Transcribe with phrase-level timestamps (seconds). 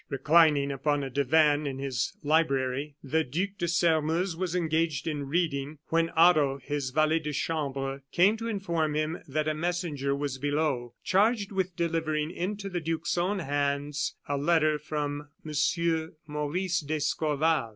[0.09, 5.77] Reclining upon a divan in his library the Duc de Sairmeuse was engaged in reading,
[5.89, 10.95] when Otto, his valet de chambre, came to inform him that a messenger was below,
[11.03, 16.09] charged with delivering into the duke's own hands a letter from M.
[16.25, 17.69] Maurice d'Escorval.